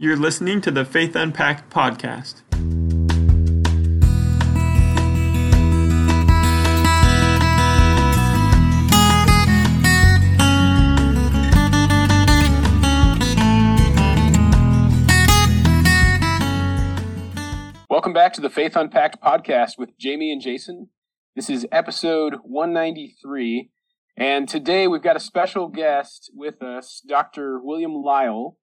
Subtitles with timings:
[0.00, 2.42] You're listening to the Faith Unpacked podcast.
[17.90, 20.90] Welcome back to the Faith Unpacked podcast with Jamie and Jason.
[21.34, 23.70] This is episode 193.
[24.16, 27.58] And today we've got a special guest with us, Dr.
[27.60, 28.56] William Lile,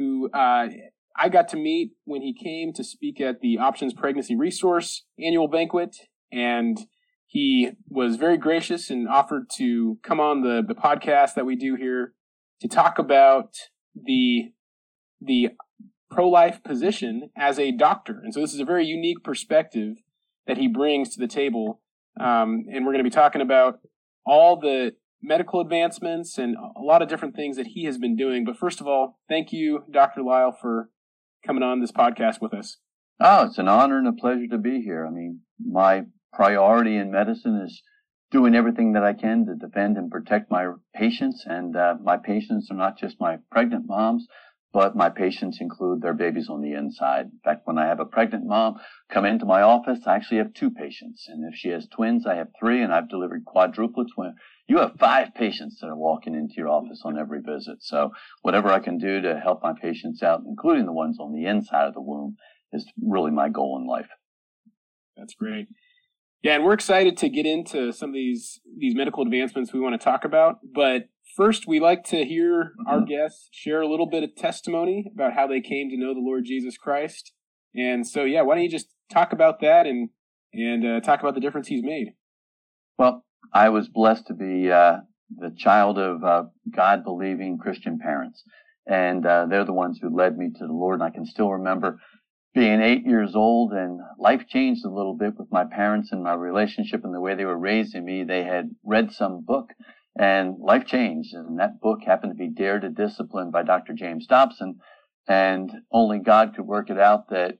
[0.00, 0.66] who uh,
[1.14, 5.46] I got to meet when he came to speak at the Options Pregnancy Resource annual
[5.46, 5.94] banquet.
[6.32, 6.78] And
[7.26, 11.74] he was very gracious and offered to come on the, the podcast that we do
[11.74, 12.14] here
[12.62, 13.50] to talk about
[13.94, 14.52] the
[15.20, 15.50] the
[16.10, 18.20] pro-life position as a doctor.
[18.24, 19.96] And so this is a very unique perspective
[20.46, 21.82] that he brings to the table.
[22.18, 23.80] Um, and we're going to be talking about
[24.24, 28.44] all the medical advancements and a lot of different things that he has been doing.
[28.44, 30.22] But first of all, thank you, Dr.
[30.22, 30.90] Lile, for
[31.46, 32.78] coming on this podcast with us.
[33.20, 35.06] Oh, it's an honor and a pleasure to be here.
[35.06, 37.82] I mean, my priority in medicine is
[38.30, 41.44] doing everything that I can to defend and protect my patients.
[41.46, 44.26] And uh, my patients are not just my pregnant moms,
[44.72, 47.26] but my patients include their babies on the inside.
[47.26, 48.76] In fact, when I have a pregnant mom
[49.10, 51.26] come into my office, I actually have two patients.
[51.28, 54.34] And if she has twins, I have three, and I've delivered quadruplets when
[54.68, 57.78] you have five patients that are walking into your office on every visit.
[57.80, 58.12] So
[58.42, 61.88] whatever I can do to help my patients out, including the ones on the inside
[61.88, 62.36] of the womb,
[62.72, 64.08] is really my goal in life.
[65.16, 65.66] That's great.
[66.42, 70.00] Yeah, and we're excited to get into some of these these medical advancements we want
[70.00, 70.60] to talk about.
[70.74, 75.34] But first, we like to hear our guests share a little bit of testimony about
[75.34, 77.32] how they came to know the Lord Jesus Christ.
[77.74, 80.08] And so, yeah, why don't you just talk about that and
[80.52, 82.14] and uh, talk about the difference He's made?
[82.98, 84.98] Well, I was blessed to be uh,
[85.36, 88.42] the child of uh, God believing Christian parents.
[88.86, 91.00] And uh, they're the ones who led me to the Lord.
[91.00, 92.00] And I can still remember
[92.54, 96.34] being eight years old and life changed a little bit with my parents and my
[96.34, 98.24] relationship and the way they were raising me.
[98.24, 99.70] They had read some book
[100.18, 101.34] and life changed.
[101.34, 103.92] And that book happened to be Dare to Discipline by Dr.
[103.92, 104.80] James Dobson.
[105.28, 107.58] And only God could work it out that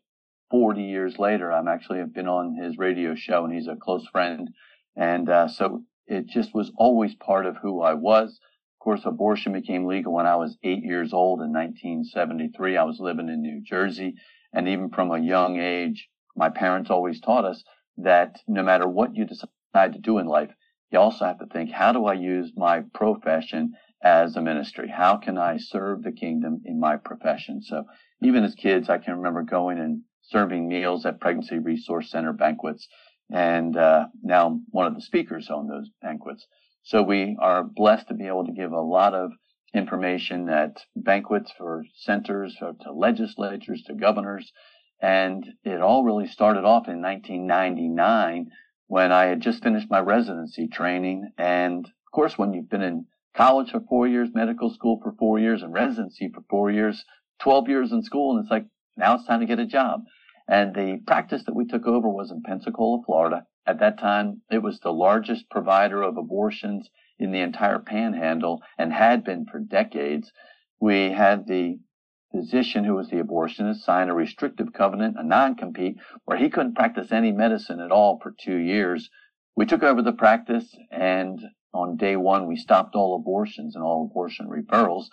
[0.51, 4.07] 40 years later, I'm actually have been on his radio show and he's a close
[4.09, 4.51] friend
[4.97, 8.31] and uh, so it just was always part of who I was.
[8.33, 12.77] Of course, abortion became legal when I was eight years old in 1973.
[12.77, 14.15] I was living in New Jersey.
[14.53, 17.63] And even from a young age, my parents always taught us
[17.99, 20.51] that no matter what you decide to do in life,
[20.91, 24.89] you also have to think, how do I use my profession as a ministry?
[24.89, 27.63] How can I serve the kingdom in my profession?
[27.63, 27.85] So
[28.23, 32.89] even as kids, I can remember going and serving meals at Pregnancy Resource Center banquets
[33.31, 36.47] and uh, now I'm one of the speakers on those banquets.
[36.83, 39.31] So we are blessed to be able to give a lot of
[39.73, 44.53] information at banquets for centers, to legislatures, to governors.
[45.01, 48.51] And it all really started off in 1999
[48.87, 51.31] when I had just finished my residency training.
[51.39, 55.39] And of course, when you've been in college for four years, medical school for four
[55.39, 57.05] years, and residency for four years,
[57.41, 58.67] 12 years in school, and it's like,
[58.97, 60.03] now it's time to get a job.
[60.49, 63.47] And the practice that we took over was in Pensacola, Florida.
[63.67, 68.93] At that time, it was the largest provider of abortions in the entire panhandle and
[68.93, 70.33] had been for decades.
[70.81, 71.79] We had the
[72.33, 77.13] physician who was the abortionist sign a restrictive covenant, a non-compete, where he couldn't practice
[77.13, 79.11] any medicine at all for two years.
[79.55, 81.39] We took over the practice and
[81.73, 85.05] on day one, we stopped all abortions and all abortion referrals.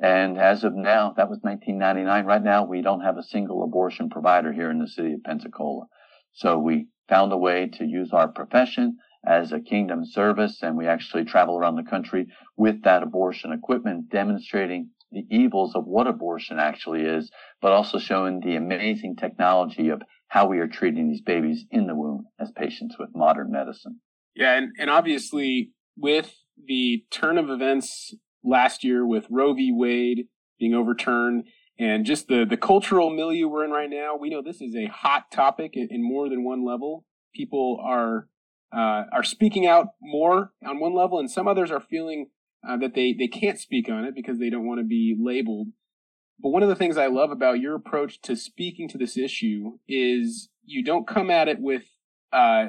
[0.00, 2.26] And as of now, that was 1999.
[2.26, 5.86] Right now, we don't have a single abortion provider here in the city of Pensacola.
[6.32, 10.86] So we found a way to use our profession as a kingdom service, and we
[10.86, 12.26] actually travel around the country
[12.56, 17.30] with that abortion equipment, demonstrating the evils of what abortion actually is,
[17.62, 21.94] but also showing the amazing technology of how we are treating these babies in the
[21.94, 24.00] womb as patients with modern medicine.
[24.34, 26.34] Yeah, and, and obviously with
[26.66, 29.72] the turn of events last year with Roe v.
[29.72, 30.26] Wade
[30.58, 31.44] being overturned
[31.78, 34.16] and just the, the cultural milieu we're in right now.
[34.16, 37.04] We know this is a hot topic in, in more than one level.
[37.34, 38.28] People are
[38.74, 42.30] uh, are speaking out more on one level, and some others are feeling
[42.68, 45.68] uh, that they, they can't speak on it because they don't want to be labeled.
[46.40, 49.78] But one of the things I love about your approach to speaking to this issue
[49.88, 51.84] is you don't come at it with
[52.32, 52.66] uh,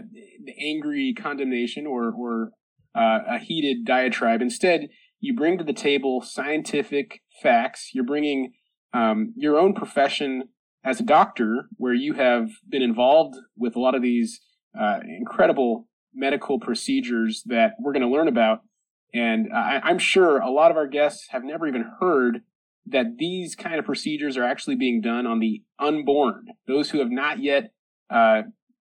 [0.60, 2.52] angry condemnation or, or
[2.94, 4.42] uh, a heated diatribe.
[4.42, 7.90] Instead, you bring to the table scientific facts.
[7.94, 8.54] You're bringing
[8.94, 10.50] um, your own profession
[10.84, 14.40] as a doctor, where you have been involved with a lot of these
[14.80, 18.62] uh, incredible medical procedures that we're going to learn about.
[19.14, 22.42] And I, I'm sure a lot of our guests have never even heard
[22.88, 27.10] that these kind of procedures are actually being done on the unborn, those who have
[27.10, 27.72] not yet
[28.10, 28.44] uh,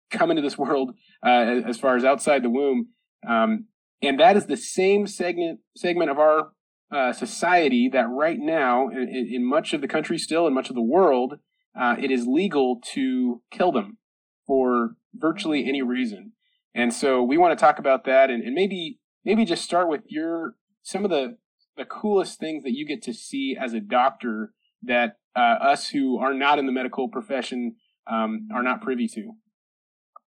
[0.09, 0.91] come into this world
[1.25, 2.87] uh, as far as outside the womb.
[3.27, 3.65] Um,
[4.01, 6.51] and that is the same segment segment of our
[6.93, 10.75] uh, society that right now, in, in, much of the country still, in much of
[10.75, 11.35] the world,
[11.79, 13.97] uh, it is legal to kill them
[14.45, 16.33] for virtually any reason.
[16.75, 20.01] And so we want to talk about that and, and maybe maybe just start with
[20.07, 21.37] your some of the
[21.77, 24.53] the coolest things that you get to see as a doctor
[24.83, 27.75] that uh, us who are not in the medical profession
[28.09, 29.33] um, are not privy to?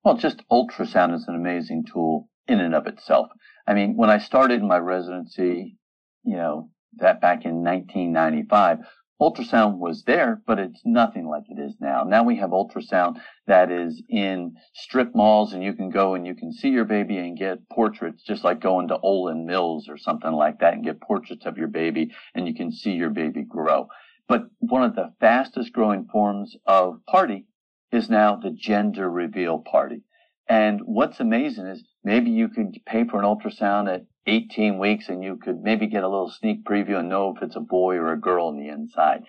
[0.03, 3.29] Well, just ultrasound is an amazing tool in and of itself.
[3.67, 5.77] I mean, when I started my residency,
[6.25, 8.79] you know, that back in 1995,
[9.21, 12.05] ultrasound was there, but it's nothing like it is now.
[12.05, 16.35] Now we have ultrasound that is in strip malls and you can go and you
[16.35, 20.33] can see your baby and get portraits, just like going to Olan Mills or something
[20.33, 23.89] like that and get portraits of your baby and you can see your baby grow.
[24.29, 27.47] But one of the fastest growing forms of party
[27.93, 30.03] is now the gender reveal party.
[30.49, 35.23] And what's amazing is maybe you could pay for an ultrasound at 18 weeks and
[35.23, 38.13] you could maybe get a little sneak preview and know if it's a boy or
[38.13, 39.23] a girl on the inside.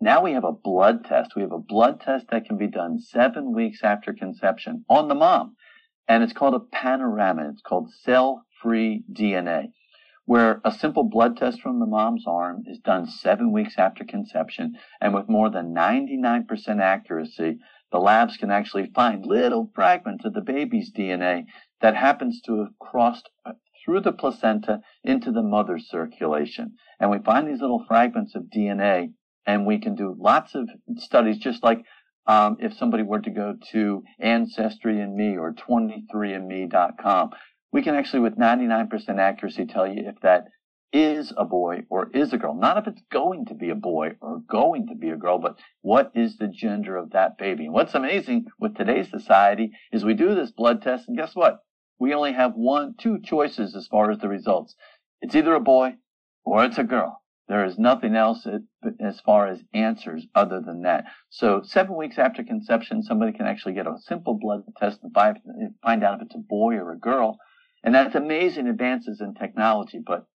[0.00, 1.36] Now we have a blood test.
[1.36, 5.14] We have a blood test that can be done seven weeks after conception on the
[5.14, 5.56] mom.
[6.08, 7.50] And it's called a panorama.
[7.50, 9.72] It's called cell-free DNA,
[10.24, 14.72] where a simple blood test from the mom's arm is done seven weeks after conception.
[15.02, 17.58] And with more than 99% accuracy,
[17.92, 21.44] the labs can actually find little fragments of the baby's DNA
[21.82, 23.28] that happens to have crossed
[23.84, 26.74] through the placenta into the mother's circulation.
[26.98, 29.12] And we find these little fragments of DNA,
[29.46, 31.84] and we can do lots of studies, just like
[32.26, 37.30] um, if somebody were to go to Ancestry and Me or 23andMe.com,
[37.72, 40.46] we can actually, with 99% accuracy, tell you if that
[40.92, 42.54] is a boy or is a girl.
[42.54, 45.56] Not if it's going to be a boy or going to be a girl, but
[45.82, 47.66] what is the gender of that baby?
[47.66, 51.60] And what's amazing with today's society is we do this blood test, and guess what?
[52.00, 54.74] We only have one, two choices as far as the results.
[55.20, 55.96] It's either a boy
[56.44, 57.22] or it's a girl.
[57.46, 58.46] There is nothing else
[59.00, 61.04] as far as answers other than that.
[61.28, 65.12] So seven weeks after conception, somebody can actually get a simple blood test and
[65.82, 67.38] find out if it's a boy or a girl.
[67.82, 70.26] And that's amazing advances in technology, but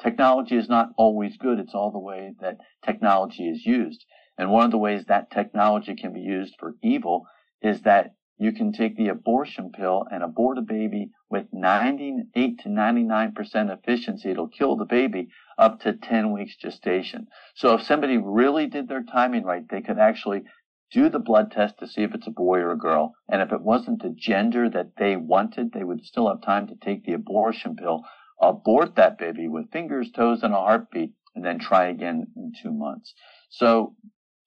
[0.00, 1.58] technology is not always good.
[1.58, 4.04] It's all the way that technology is used.
[4.38, 7.26] And one of the ways that technology can be used for evil
[7.60, 12.68] is that you can take the abortion pill and abort a baby with 98 to
[12.70, 14.30] 99% efficiency.
[14.30, 15.28] It'll kill the baby
[15.58, 17.26] up to 10 weeks gestation.
[17.54, 20.44] So if somebody really did their timing right, they could actually
[20.90, 23.12] do the blood test to see if it's a boy or a girl.
[23.28, 26.76] And if it wasn't the gender that they wanted, they would still have time to
[26.76, 28.04] take the abortion pill,
[28.40, 32.72] abort that baby with fingers, toes, and a heartbeat, and then try again in two
[32.72, 33.12] months.
[33.50, 33.96] So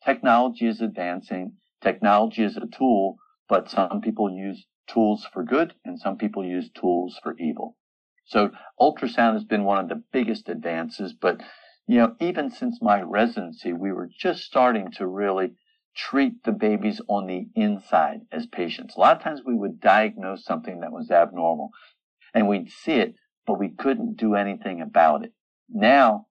[0.04, 1.57] technology is advancing.
[1.84, 3.19] Technology is a tool
[3.54, 7.78] but some people use tools for good and some people use tools for evil.
[8.26, 8.50] So
[8.82, 11.40] ultrasound has been one of the biggest advances, but
[11.86, 15.54] you know, even since my residency, we were just starting to really
[15.96, 18.96] treat the babies on the inside as patients.
[18.96, 21.70] A lot of times we would diagnose something that was abnormal
[22.34, 23.14] and we'd see it,
[23.46, 25.34] but we couldn't do anything about it.
[25.70, 26.26] Now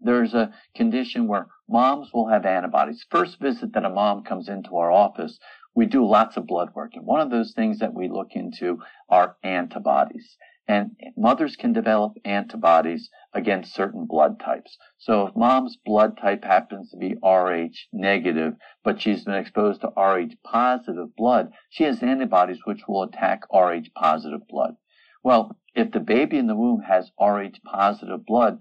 [0.00, 3.06] there's a condition where moms will have antibodies.
[3.10, 5.38] First visit that a mom comes into our office,
[5.76, 6.92] we do lots of blood work.
[6.94, 10.36] And one of those things that we look into are antibodies.
[10.66, 14.76] And mothers can develop antibodies against certain blood types.
[14.98, 19.92] So if mom's blood type happens to be Rh negative, but she's been exposed to
[19.96, 24.76] Rh positive blood, she has antibodies which will attack Rh positive blood.
[25.22, 28.58] Well, if the baby in the womb has Rh positive blood,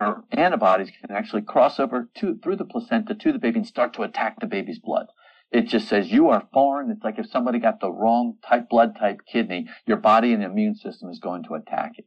[0.00, 3.94] her antibodies can actually cross over to, through the placenta to the baby and start
[3.94, 5.06] to attack the baby's blood.
[5.52, 6.90] It just says you are foreign.
[6.90, 10.74] It's like if somebody got the wrong type blood type kidney, your body and immune
[10.74, 12.06] system is going to attack it.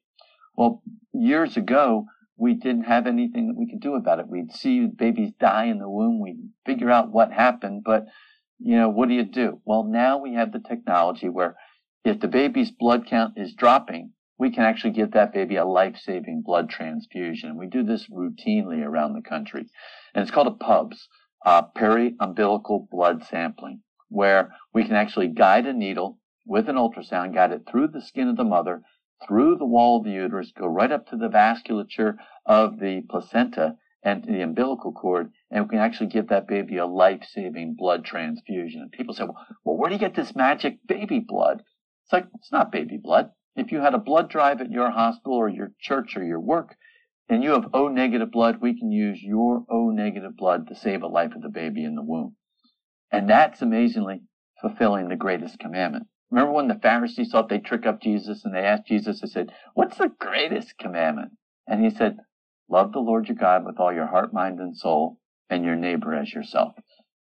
[0.58, 0.82] Well,
[1.14, 2.06] years ago,
[2.38, 4.28] we didn't have anything that we could do about it.
[4.28, 6.20] We'd see babies die in the womb.
[6.20, 8.06] We'd figure out what happened, but
[8.60, 9.62] you know, what do you do?
[9.64, 11.56] Well, now we have the technology where
[12.04, 16.44] if the baby's blood count is dropping, we can actually give that baby a life-saving
[16.46, 17.58] blood transfusion.
[17.58, 19.68] We do this routinely around the country.
[20.14, 21.08] And it's called a PUBS
[21.46, 27.52] uh, peri-umbilical blood sampling, where we can actually guide a needle with an ultrasound, guide
[27.52, 28.82] it through the skin of the mother,
[29.26, 33.76] through the wall of the uterus, go right up to the vasculature of the placenta
[34.04, 38.82] and the umbilical cord, and we can actually give that baby a life-saving blood transfusion.
[38.82, 41.64] And people say, well, well, where do you get this magic baby blood?
[42.04, 43.32] It's like, it's not baby blood.
[43.56, 46.76] If you had a blood drive at your hospital or your church or your work,
[47.28, 51.02] and you have O negative blood, we can use your O negative blood to save
[51.02, 52.36] a life of the baby in the womb.
[53.12, 54.22] And that's amazingly
[54.62, 56.08] fulfilling the greatest commandment.
[56.32, 59.52] Remember when the Pharisees thought they'd trick up Jesus and they asked Jesus, they said,
[59.74, 61.32] What's the greatest commandment?
[61.68, 62.18] And he said,
[62.70, 66.14] Love the Lord your God with all your heart, mind, and soul, and your neighbor
[66.16, 66.74] as yourself.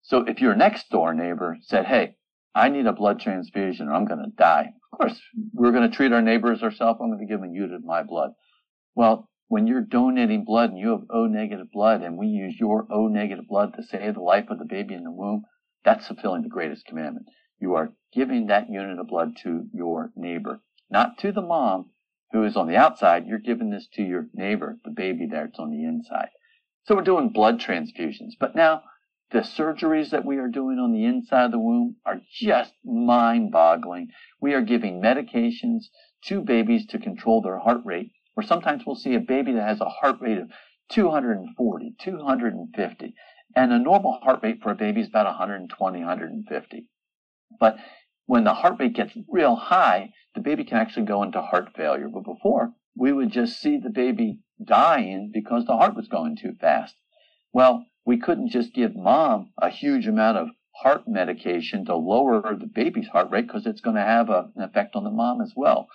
[0.03, 2.17] So if your next door neighbor said, Hey,
[2.55, 5.21] I need a blood transfusion or I'm going to die, of course,
[5.53, 6.99] we're going to treat our neighbor as ourselves.
[7.03, 8.31] I'm going to give them a unit of my blood.
[8.95, 12.87] Well, when you're donating blood and you have O negative blood and we use your
[12.91, 15.45] O negative blood to save the life of the baby in the womb,
[15.85, 17.27] that's fulfilling the greatest commandment.
[17.59, 20.61] You are giving that unit of blood to your neighbor,
[20.91, 21.91] not to the mom
[22.33, 23.27] who is on the outside.
[23.27, 26.31] You're giving this to your neighbor, the baby that's on the inside.
[26.85, 28.33] So we're doing blood transfusions.
[28.39, 28.83] But now
[29.31, 33.53] the surgeries that we are doing on the inside of the womb are just mind
[33.53, 34.09] boggling.
[34.41, 35.85] We are giving medications
[36.27, 39.81] to babies to control their heart rate, or sometimes we'll see a baby that has
[39.81, 40.51] a heart rate of
[40.91, 43.15] 240, 250.
[43.57, 46.87] And a normal heart rate for a baby is about 120, 150.
[47.59, 47.77] But
[48.27, 52.09] when the heart rate gets real high, the baby can actually go into heart failure.
[52.13, 56.53] But before, we would just see the baby dying because the heart was going too
[56.61, 56.97] fast.
[57.53, 60.49] Well, we couldn't just give mom a huge amount of
[60.83, 64.63] heart medication to lower the baby's heart rate because it's going to have a, an
[64.63, 65.89] effect on the mom as well.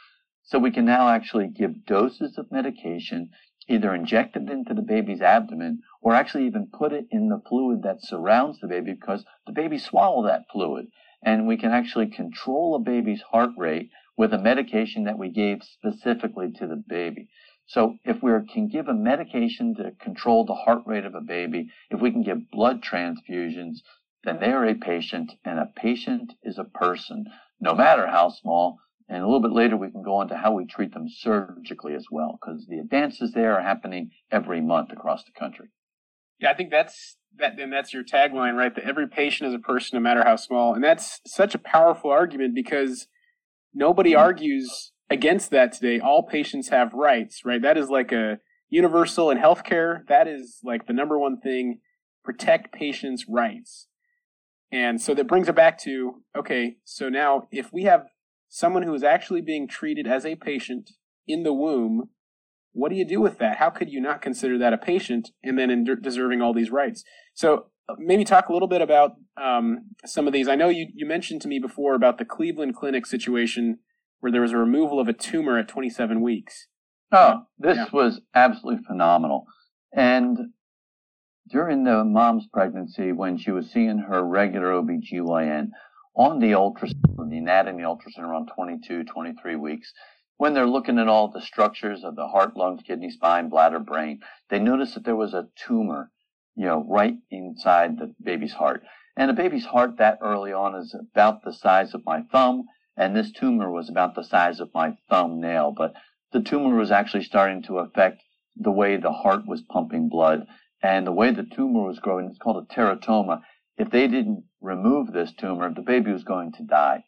[0.44, 3.30] So we can now actually give doses of medication,
[3.68, 7.84] either inject it into the baby's abdomen or actually even put it in the fluid
[7.84, 10.88] that surrounds the baby because the baby swallow that fluid
[11.24, 15.64] and we can actually control a baby's heart rate with a medication that we gave
[15.64, 17.30] specifically to the baby.
[17.68, 21.70] So if we can give a medication to control the heart rate of a baby,
[21.90, 23.82] if we can give blood transfusions,
[24.24, 27.26] then they are a patient, and a patient is a person,
[27.60, 28.80] no matter how small.
[29.12, 31.94] And a little bit later, we can go on to how we treat them surgically
[31.96, 35.68] as well, because the advances there are happening every month across the country.
[36.40, 38.74] Yeah, I think that's that then that's your tagline, right?
[38.74, 42.10] That every patient is a person, no matter how small, and that's such a powerful
[42.10, 43.08] argument because
[43.74, 44.22] nobody mm-hmm.
[44.22, 46.00] argues against that today.
[46.00, 47.62] All patients have rights, right?
[47.62, 48.40] That is like a
[48.70, 50.08] universal in healthcare.
[50.08, 51.80] That is like the number one thing:
[52.24, 53.88] protect patients' rights.
[54.72, 56.78] And so that brings it back to okay.
[56.86, 58.06] So now, if we have
[58.54, 60.92] someone who is actually being treated as a patient
[61.28, 62.10] in the womb
[62.74, 63.58] what do you do with that?
[63.58, 67.04] How could you not consider that a patient and then deserving all these rights?
[67.34, 70.48] So uh, maybe talk a little bit about um, some of these.
[70.48, 73.80] I know you, you mentioned to me before about the Cleveland Clinic situation
[74.20, 76.68] where there was a removal of a tumor at 27 weeks.
[77.12, 77.88] Oh, this yeah.
[77.92, 79.46] was absolutely phenomenal.
[79.94, 80.38] And
[81.50, 85.70] during the mom's pregnancy, when she was seeing her regular OBGYN,
[86.16, 89.94] on the ultrasound, the anatomy ultrasound around 22, 23 weeks,
[90.38, 94.20] when they're looking at all the structures of the heart, lungs, kidney, spine, bladder, brain,
[94.50, 96.12] they noticed that there was a tumor,
[96.56, 98.84] you know, right inside the baby's heart.
[99.16, 102.66] And a baby's heart that early on is about the size of my thumb,
[102.98, 105.74] and this tumor was about the size of my thumbnail.
[105.78, 105.94] But
[106.32, 108.24] the tumor was actually starting to affect
[108.56, 110.46] the way the heart was pumping blood
[110.82, 112.26] and the way the tumor was growing.
[112.26, 113.42] It's called a teratoma.
[113.78, 117.04] If they didn't remove this tumor, the baby was going to die.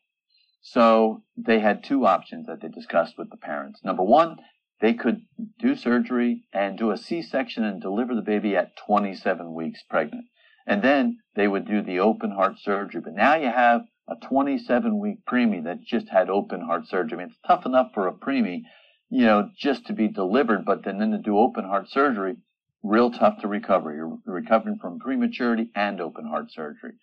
[0.61, 3.81] So they had two options that they discussed with the parents.
[3.83, 4.37] Number one,
[4.81, 5.21] they could
[5.59, 10.25] do surgery and do a C-section and deliver the baby at 27 weeks pregnant.
[10.65, 13.01] And then they would do the open heart surgery.
[13.01, 17.17] But now you have a 27 week preemie that just had open heart surgery.
[17.17, 18.63] I mean, it's tough enough for a preemie,
[19.09, 22.35] you know, just to be delivered, but then, then to do open heart surgery,
[22.81, 23.93] real tough to recover.
[23.93, 26.93] You're recovering from prematurity and open heart surgery.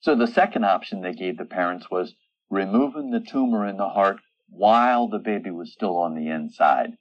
[0.00, 2.14] So the second option they gave the parents was
[2.50, 6.92] removing the tumor in the heart while the baby was still on the inside.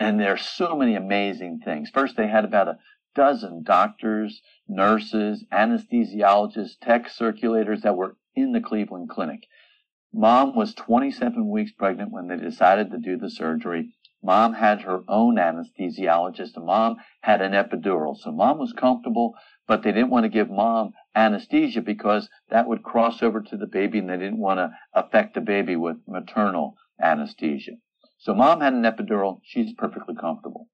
[0.00, 1.90] And there are so many amazing things.
[1.90, 2.78] First, they had about a
[3.14, 9.46] dozen doctors, nurses, anesthesiologists, tech circulators that were in the Cleveland Clinic.
[10.12, 13.94] Mom was 27 weeks pregnant when they decided to do the surgery.
[14.22, 18.16] Mom had her own anesthesiologist and mom had an epidural.
[18.16, 19.34] So mom was comfortable,
[19.66, 23.66] but they didn't want to give mom anesthesia because that would cross over to the
[23.66, 27.72] baby and they didn't want to affect the baby with maternal anesthesia.
[28.18, 29.40] So mom had an epidural.
[29.42, 30.68] She's perfectly comfortable.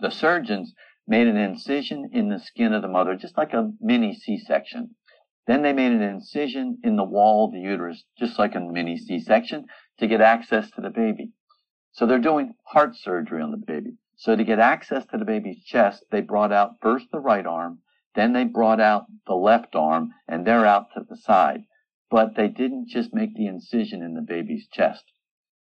[0.00, 0.74] The surgeons
[1.06, 4.94] made an incision in the skin of the mother, just like a mini C-section.
[5.46, 8.98] Then they made an incision in the wall of the uterus, just like a mini
[8.98, 9.66] C-section,
[9.98, 11.30] to get access to the baby.
[11.92, 13.96] So they're doing heart surgery on the baby.
[14.16, 17.78] So to get access to the baby's chest, they brought out first the right arm,
[18.16, 21.64] then they brought out the left arm and they're out to the side.
[22.10, 25.04] But they didn't just make the incision in the baby's chest.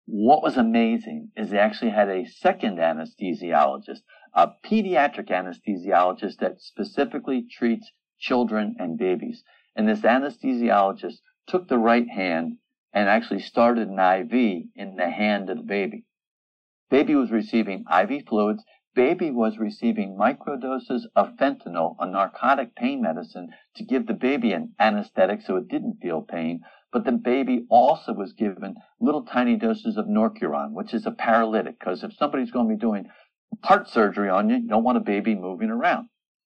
[0.04, 4.02] What was amazing is they actually had a second anesthesiologist,
[4.34, 9.42] a pediatric anesthesiologist that specifically treats children and babies.
[9.74, 11.16] And this anesthesiologist
[11.48, 12.58] took the right hand
[12.92, 16.04] and actually started an IV in the hand of the baby.
[16.88, 18.64] Baby was receiving IV fluids.
[18.96, 24.74] Baby was receiving microdoses of fentanyl, a narcotic pain medicine, to give the baby an
[24.78, 26.62] anesthetic so it didn't feel pain.
[26.90, 31.78] But the baby also was given little tiny doses of Norcuron, which is a paralytic,
[31.78, 33.10] because if somebody's going to be doing
[33.62, 36.08] heart surgery on you, you don't want a baby moving around.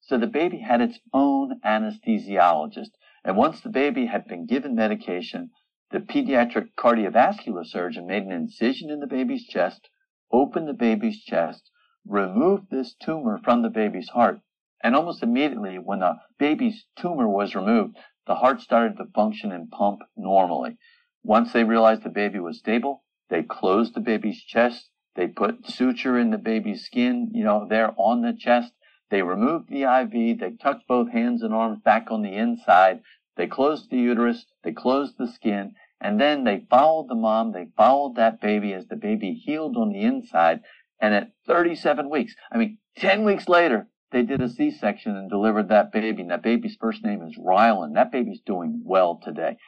[0.01, 2.91] So the baby had its own anesthesiologist.
[3.25, 5.51] And once the baby had been given medication,
[5.91, 9.89] the pediatric cardiovascular surgeon made an incision in the baby's chest,
[10.31, 11.73] opened the baby's chest,
[12.09, 14.41] removed this tumor from the baby's heart,
[14.83, 17.97] and almost immediately when the baby's tumor was removed,
[18.27, 20.77] the heart started to function and pump normally.
[21.23, 26.17] Once they realized the baby was stable, they closed the baby's chest, they put suture
[26.17, 28.73] in the baby's skin, you know, there on the chest.
[29.11, 30.39] They removed the IV.
[30.39, 33.03] They tucked both hands and arms back on the inside.
[33.37, 34.47] They closed the uterus.
[34.63, 35.75] They closed the skin.
[36.01, 37.51] And then they followed the mom.
[37.51, 40.61] They followed that baby as the baby healed on the inside.
[41.01, 45.69] And at 37 weeks, I mean, 10 weeks later, they did a C-section and delivered
[45.69, 46.23] that baby.
[46.23, 47.95] And that baby's first name is Rylan.
[47.95, 49.59] That baby's doing well today.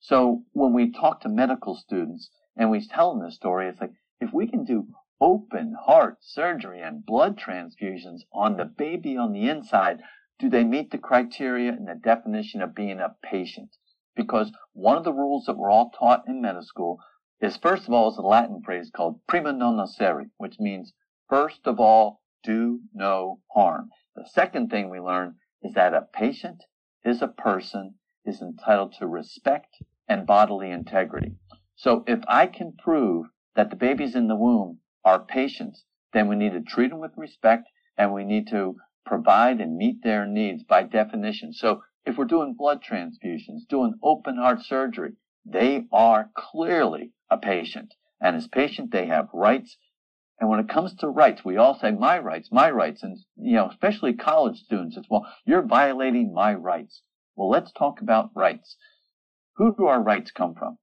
[0.00, 3.92] So when we talk to medical students and we tell them this story, it's like,
[4.20, 4.88] if we can do
[5.20, 10.00] open heart surgery and blood transfusions on the baby on the inside,
[10.38, 13.70] do they meet the criteria and the definition of being a patient?
[14.14, 16.98] Because one of the rules that we're all taught in medical school
[17.40, 20.94] is first of all is a Latin phrase called prima non nocere, which means
[21.28, 23.90] first of all, do no harm.
[24.14, 26.64] The second thing we learn is that a patient
[27.04, 29.76] is a person is entitled to respect
[30.08, 31.36] and bodily integrity.
[31.74, 36.36] So if I can prove that the babies in the womb are patients, then we
[36.36, 40.62] need to treat them with respect and we need to provide and meet their needs
[40.62, 41.52] by definition.
[41.52, 45.12] So if we're doing blood transfusions, doing open heart surgery,
[45.44, 47.94] they are clearly a patient.
[48.20, 49.76] And as patient, they have rights.
[50.38, 53.02] And when it comes to rights, we all say my rights, my rights.
[53.02, 57.02] And, you know, especially college students, it's, well, you're violating my rights.
[57.36, 58.76] Well, let's talk about rights.
[59.56, 60.78] Who do our rights come from?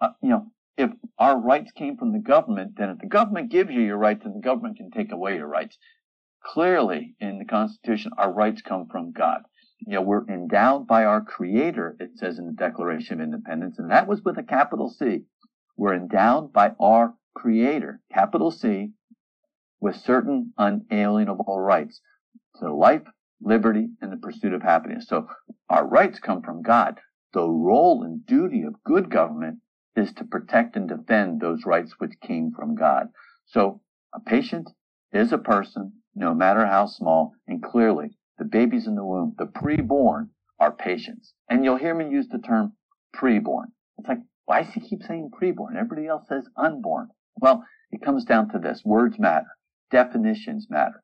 [0.00, 3.70] Uh, you know, if our rights came from the government, then if the government gives
[3.70, 5.76] you your rights, then the government can take away your rights.
[6.44, 9.42] Clearly, in the Constitution, our rights come from God.
[9.80, 13.90] You know, we're endowed by our Creator, it says in the Declaration of Independence, and
[13.90, 15.24] that was with a capital C.
[15.78, 18.90] We're endowed by our Creator, capital C,
[19.80, 22.00] with certain unalienable rights.
[22.56, 23.02] So life,
[23.40, 25.06] liberty, and the pursuit of happiness.
[25.06, 25.28] So
[25.70, 26.98] our rights come from God.
[27.32, 29.60] The role and duty of good government
[29.94, 33.06] is to protect and defend those rights which came from God.
[33.46, 33.80] So
[34.12, 34.68] a patient
[35.12, 39.46] is a person, no matter how small, and clearly the babies in the womb, the
[39.46, 41.34] preborn, are patients.
[41.48, 42.72] And you'll hear me use the term
[43.14, 43.66] preborn.
[43.98, 45.76] It's like, why does he keep saying preborn?
[45.76, 47.08] Everybody else says unborn.
[47.36, 48.80] Well, it comes down to this.
[48.82, 49.48] Words matter.
[49.90, 51.02] Definitions matter.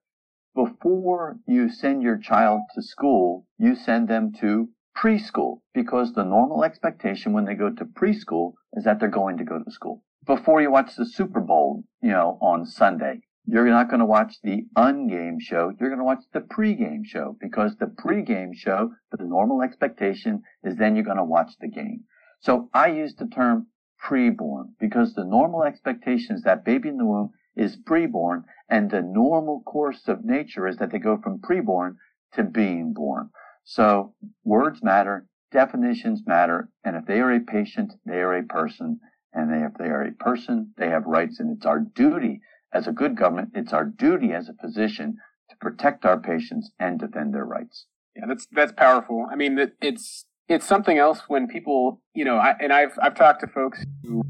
[0.54, 6.64] Before you send your child to school, you send them to preschool because the normal
[6.64, 10.02] expectation when they go to preschool is that they're going to go to school.
[10.24, 14.36] Before you watch the Super Bowl, you know, on Sunday, you're not going to watch
[14.42, 15.70] the ungame show.
[15.78, 20.76] You're going to watch the pregame show because the pregame show, the normal expectation is
[20.76, 22.04] then you're going to watch the game.
[22.44, 23.68] So I use the term
[24.06, 29.00] preborn because the normal expectation is that baby in the womb is preborn and the
[29.00, 31.96] normal course of nature is that they go from preborn
[32.34, 33.30] to being born.
[33.64, 39.00] So words matter, definitions matter, and if they are a patient, they are a person,
[39.32, 42.42] and if they are a person, they have rights, and it's our duty
[42.74, 45.16] as a good government, it's our duty as a physician
[45.48, 47.86] to protect our patients and defend their rights.
[48.14, 49.26] Yeah, that's that's powerful.
[49.30, 53.40] I mean, it's it's something else when people, you know, I, and I've I've talked
[53.40, 54.22] to folks who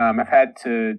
[0.00, 0.94] um, have had to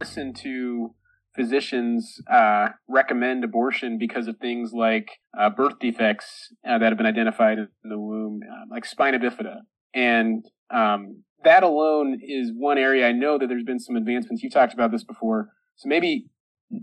[0.00, 0.94] listen to
[1.34, 7.06] physicians uh, recommend abortion because of things like uh, birth defects uh, that have been
[7.06, 9.56] identified in the womb, uh, like spina bifida.
[9.94, 14.42] And um, that alone is one area I know that there's been some advancements.
[14.42, 15.48] You talked about this before.
[15.76, 16.26] So maybe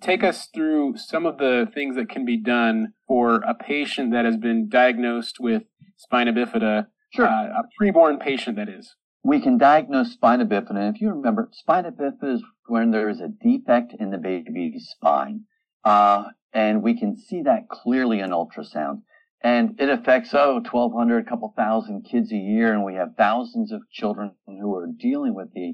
[0.01, 4.25] take us through some of the things that can be done for a patient that
[4.25, 5.63] has been diagnosed with
[5.97, 7.27] spina bifida, sure.
[7.27, 10.77] Uh, a preborn patient that is we can diagnose spina bifida.
[10.77, 14.87] And if you remember, spina bifida is when there is a defect in the baby's
[14.89, 15.41] spine.
[15.83, 19.01] Uh, and we can see that clearly in ultrasound.
[19.41, 22.73] And it affects, oh, 1,200, a couple thousand kids a year.
[22.73, 25.73] And we have thousands of children who are dealing with the,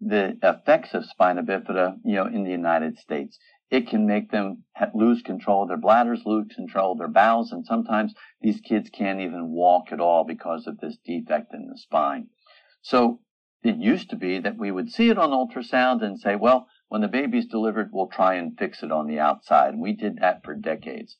[0.00, 3.38] the effects of spina bifida, you know, in the United States.
[3.72, 7.64] It can make them lose control of their bladders, lose control of their bowels, and
[7.64, 12.26] sometimes these kids can't even walk at all because of this defect in the spine.
[12.82, 13.20] So
[13.62, 17.00] it used to be that we would see it on ultrasound and say, well, when
[17.00, 19.72] the baby's delivered, we'll try and fix it on the outside.
[19.72, 21.16] And we did that for decades.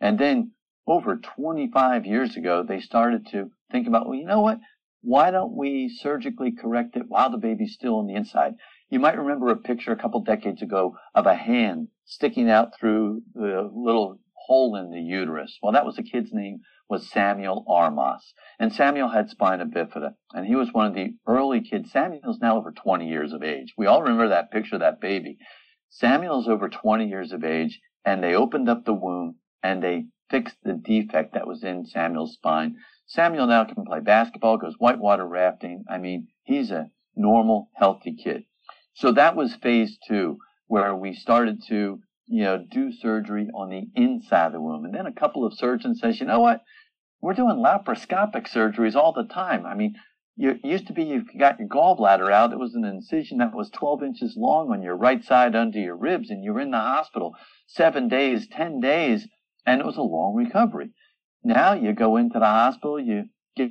[0.00, 0.52] And then
[0.86, 4.60] over 25 years ago, they started to think about, well, you know what?
[5.00, 8.54] Why don't we surgically correct it while the baby's still on the inside?
[8.90, 13.22] You might remember a picture a couple decades ago of a hand sticking out through
[13.34, 15.58] the little hole in the uterus.
[15.62, 18.32] Well, that was a kid's name was Samuel Armas.
[18.58, 20.14] And Samuel had spina bifida.
[20.32, 21.92] And he was one of the early kids.
[21.92, 23.74] Samuel's now over 20 years of age.
[23.76, 25.36] We all remember that picture of that baby.
[25.90, 30.56] Samuel's over 20 years of age, and they opened up the womb and they fixed
[30.62, 32.76] the defect that was in Samuel's spine.
[33.06, 35.84] Samuel now can play basketball, goes whitewater rafting.
[35.90, 38.44] I mean, he's a normal, healthy kid.
[38.98, 43.86] So that was phase two, where we started to, you know, do surgery on the
[43.94, 44.84] inside of the womb.
[44.84, 46.62] And then a couple of surgeons says, you know what?
[47.20, 49.66] We're doing laparoscopic surgeries all the time.
[49.66, 49.94] I mean,
[50.34, 53.70] you used to be you got your gallbladder out, it was an incision that was
[53.70, 56.78] 12 inches long on your right side under your ribs, and you were in the
[56.78, 57.36] hospital
[57.68, 59.28] seven days, 10 days,
[59.64, 60.90] and it was a long recovery.
[61.44, 63.70] Now you go into the hospital, you get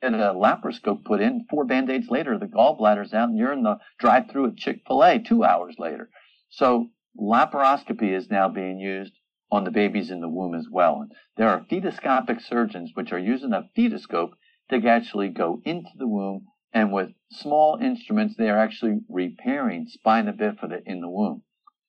[0.00, 1.46] and a laparoscope put in.
[1.50, 5.76] Four band-aids later, the gallbladder's out, and you're in the drive-through at Chick-fil-A two hours
[5.78, 6.10] later.
[6.50, 9.12] So laparoscopy is now being used
[9.50, 11.00] on the babies in the womb as well.
[11.00, 14.32] And there are fetoscopic surgeons which are using a fetoscope
[14.70, 20.32] to actually go into the womb, and with small instruments, they are actually repairing spina
[20.32, 21.42] bifida in the womb.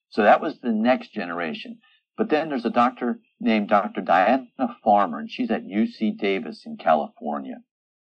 [0.08, 1.78] So that was the next generation.
[2.16, 4.00] But then there's a doctor named Dr.
[4.00, 4.46] Diana
[4.82, 7.62] Farmer, and she's at UC Davis in California.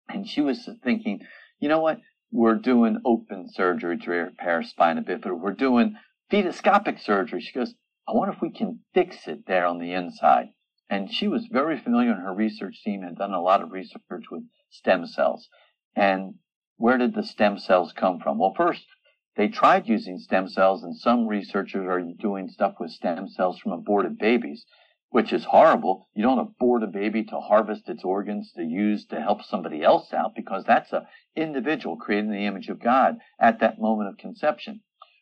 [0.09, 1.21] And she was thinking,
[1.61, 2.01] you know what?
[2.31, 5.39] We're doing open surgery to repair spina bifida.
[5.39, 5.97] We're doing
[6.31, 7.41] fetoscopic surgery.
[7.41, 7.75] She goes,
[8.07, 10.49] I wonder if we can fix it there on the inside.
[10.91, 14.03] And she was very familiar, and her research team had done a lot of research
[14.31, 15.49] with stem cells.
[15.97, 16.35] And
[16.77, 18.39] where did the stem cells come from?
[18.39, 18.85] Well, first,
[19.37, 23.73] they tried using stem cells, and some researchers are doing stuff with stem cells from
[23.73, 24.67] aborted babies
[25.11, 26.09] which is horrible.
[26.15, 30.13] You don't abort a baby to harvest its organs to use to help somebody else
[30.13, 34.19] out because that's a individual created in the image of God at that moment of
[34.19, 34.81] conception.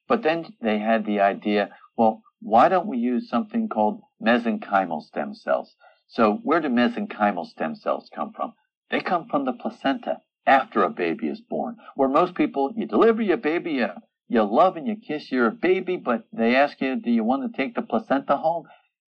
[0.09, 5.35] But then they had the idea, well, why don't we use something called mesenchymal stem
[5.35, 5.77] cells?
[6.09, 8.55] So where do mesenchymal stem cells come from?
[8.91, 13.23] They come from the placenta after a baby is born, where most people, you deliver
[13.23, 13.89] your baby, you,
[14.29, 17.57] you love and you kiss your baby, but they ask you, do you want to
[17.57, 18.67] take the placenta home?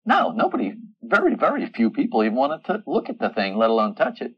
[0.04, 3.94] No, nobody, very, very few people even wanted to look at the thing, let alone
[3.94, 4.32] touch it.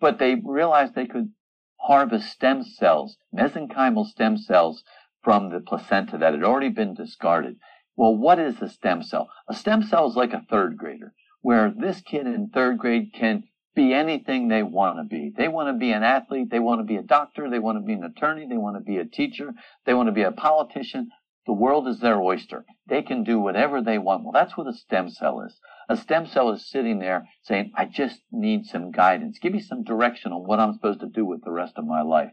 [0.00, 1.32] But they realized they could
[1.80, 4.82] harvest stem cells, mesenchymal stem cells
[5.22, 7.56] from the placenta that had already been discarded.
[7.96, 9.28] Well, what is a stem cell?
[9.48, 13.44] A stem cell is like a third grader, where this kid in third grade can
[13.74, 15.32] be anything they want to be.
[15.36, 16.50] They want to be an athlete.
[16.50, 17.50] They want to be a doctor.
[17.50, 18.46] They want to be an attorney.
[18.48, 19.52] They want to be a teacher.
[19.84, 21.10] They want to be a politician.
[21.46, 22.64] The world is their oyster.
[22.86, 24.24] They can do whatever they want.
[24.24, 25.60] Well, that's what a stem cell is.
[25.90, 29.38] A stem cell is sitting there saying, I just need some guidance.
[29.38, 32.00] Give me some direction on what I'm supposed to do with the rest of my
[32.00, 32.32] life.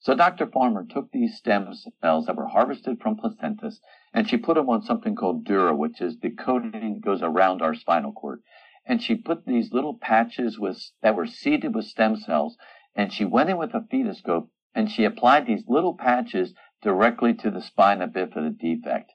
[0.00, 0.46] So Dr.
[0.46, 1.72] Farmer took these stem
[2.02, 3.80] cells that were harvested from placentas
[4.12, 7.62] and she put them on something called dura, which is the coating that goes around
[7.62, 8.42] our spinal cord.
[8.84, 12.58] And she put these little patches with, that were seeded with stem cells
[12.94, 17.50] and she went in with a fetoscope and she applied these little patches directly to
[17.50, 19.12] the spina bifida defect.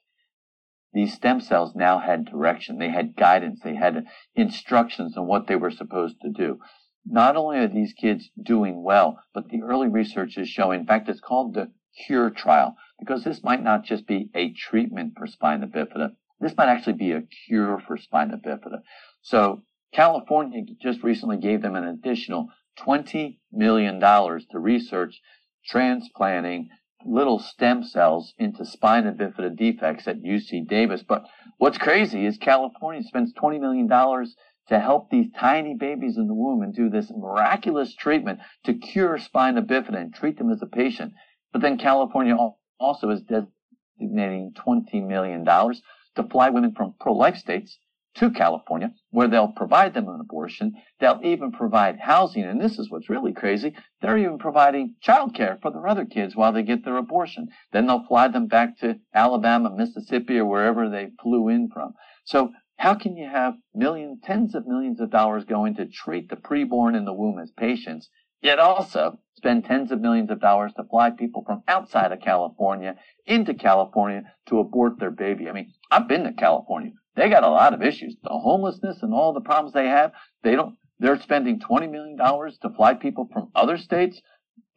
[0.94, 2.78] These stem cells now had direction.
[2.78, 3.62] They had guidance.
[3.64, 6.60] They had instructions on what they were supposed to do.
[7.06, 11.10] Not only are these kids doing well, but the early research is showing, in fact,
[11.10, 11.72] it's called the
[12.06, 16.16] CURE trial, because this might not just be a treatment for spina bifida.
[16.40, 18.82] This might actually be a cure for spina bifida.
[19.22, 25.22] So California just recently gave them an additional $20 million to research
[25.66, 26.70] transplanting
[27.06, 31.04] little stem cells into spina bifida defects at UC Davis.
[31.04, 31.26] But
[31.58, 36.62] what's crazy is California spends $20 million to help these tiny babies in the womb
[36.62, 41.14] and do this miraculous treatment to cure spina bifida and treat them as a patient.
[41.52, 42.36] But then California
[42.80, 47.78] also is designating $20 million to fly women from pro-life states
[48.16, 50.74] to California, where they'll provide them an abortion.
[51.00, 52.44] They'll even provide housing.
[52.44, 53.74] And this is what's really crazy.
[54.02, 57.48] They're even providing childcare for their other kids while they get their abortion.
[57.72, 61.94] Then they'll fly them back to Alabama, Mississippi, or wherever they flew in from.
[62.26, 66.36] So how can you have millions, tens of millions of dollars going to treat the
[66.36, 68.10] preborn in the womb as patients,
[68.42, 72.96] yet also spend tens of millions of dollars to fly people from outside of California
[73.26, 75.48] into California to abort their baby?
[75.48, 76.92] I mean, I've been to California.
[77.16, 78.16] They got a lot of issues.
[78.24, 80.12] The homelessness and all the problems they have,
[80.44, 84.22] they don't, they're spending $20 million to fly people from other states.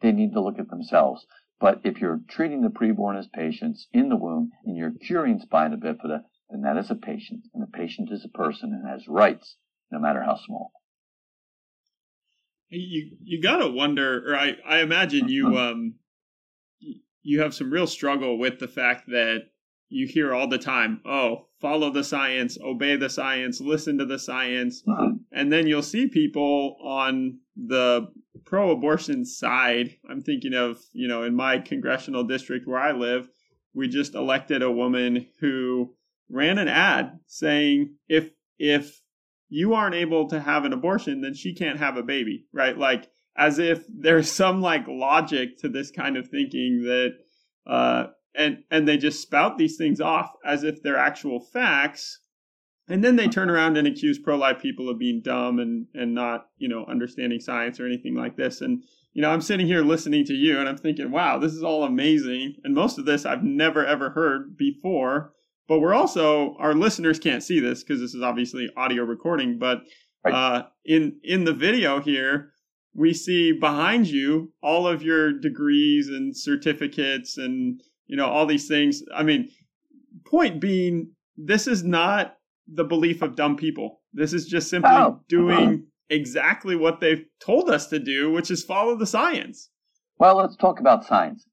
[0.01, 1.25] They need to look at themselves.
[1.59, 5.77] But if you're treating the preborn as patients in the womb and you're curing spina
[5.77, 7.45] bifida, then that is a patient.
[7.53, 9.55] And the patient is a person and has rights,
[9.91, 10.71] no matter how small.
[12.69, 15.95] You you gotta wonder, or I, I imagine you um
[17.21, 19.43] you have some real struggle with the fact that
[19.95, 24.19] you hear all the time, oh, follow the science, obey the science, listen to the
[24.19, 24.83] science.
[25.31, 28.09] And then you'll see people on the
[28.43, 29.95] pro abortion side.
[30.09, 33.29] I'm thinking of, you know, in my congressional district where I live,
[33.73, 35.95] we just elected a woman who
[36.29, 39.01] ran an ad saying if if
[39.47, 42.77] you aren't able to have an abortion, then she can't have a baby, right?
[42.77, 47.13] Like as if there's some like logic to this kind of thinking that
[47.65, 52.19] uh and and they just spout these things off as if they're actual facts.
[52.87, 56.47] And then they turn around and accuse pro-life people of being dumb and and not
[56.57, 58.61] you know understanding science or anything like this.
[58.61, 61.63] And you know i'm sitting here listening to you and i'm thinking wow this is
[61.63, 62.55] all amazing.
[62.63, 65.33] And most of this i've never ever heard before.
[65.67, 69.81] But we're also our listeners can't see this because this is obviously audio recording but
[70.25, 72.51] uh, in in the video here
[72.95, 78.67] we see behind you all of your degrees and certificates and you know, all these
[78.67, 79.03] things.
[79.13, 79.49] I mean,
[80.25, 82.35] point being, this is not
[82.67, 84.01] the belief of dumb people.
[84.13, 85.21] This is just simply oh.
[85.27, 89.69] doing exactly what they've told us to do, which is follow the science.
[90.17, 91.45] Well, let's talk about science.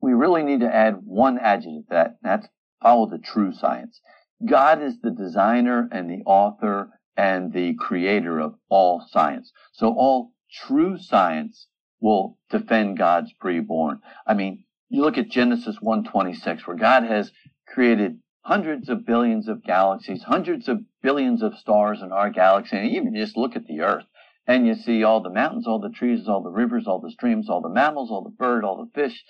[0.00, 2.48] We really need to add one adjective to that, that's
[2.82, 4.00] follow the true science.
[4.44, 9.52] God is the designer and the author and the creator of all science.
[9.72, 10.32] So all
[10.66, 11.68] true science
[12.00, 14.00] will defend God's preborn.
[14.26, 17.32] I mean, you look at Genesis 1:26 where God has
[17.66, 22.90] created hundreds of billions of galaxies, hundreds of billions of stars in our galaxy, and
[22.90, 24.04] even just look at the earth
[24.46, 27.48] and you see all the mountains, all the trees, all the rivers, all the streams,
[27.48, 29.24] all the mammals, all the bird, all the fish.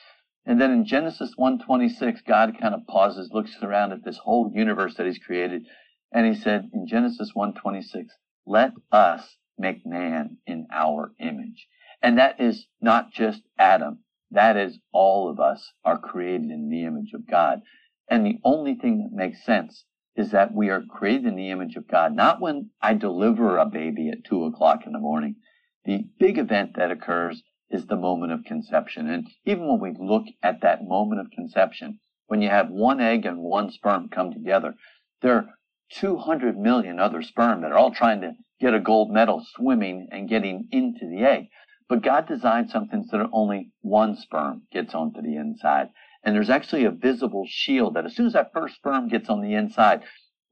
[0.45, 4.97] And then in Genesis 1:26, God kind of pauses, looks around at this whole universe
[4.97, 5.67] that he's created,
[6.13, 8.13] and he said in Genesis 1:26,
[8.45, 11.69] "Let us make man in our image."
[12.03, 14.04] And that is not just Adam.
[14.31, 17.61] That is, all of us are created in the image of God.
[18.09, 19.85] And the only thing that makes sense
[20.17, 23.67] is that we are created in the image of God, not when I deliver a
[23.67, 25.37] baby at two o'clock in the morning.
[25.85, 29.09] The big event that occurs is the moment of conception.
[29.09, 33.27] And even when we look at that moment of conception, when you have one egg
[33.27, 34.75] and one sperm come together,
[35.23, 35.49] there are
[35.91, 40.29] 200 million other sperm that are all trying to get a gold medal swimming and
[40.29, 41.49] getting into the egg.
[41.89, 45.91] But God designed something so that only one sperm gets onto the inside.
[46.23, 49.43] And there's actually a visible shield that as soon as that first sperm gets on
[49.43, 50.03] the inside,